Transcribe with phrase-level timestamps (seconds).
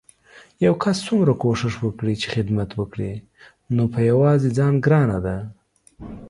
[0.65, 3.13] يو کس څومره کوښښ وکړي چې خدمت وکړي
[3.75, 5.37] نو په يوازې ځان ګرانه ده